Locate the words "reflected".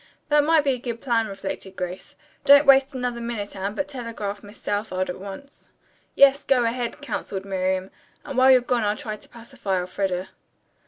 1.27-1.75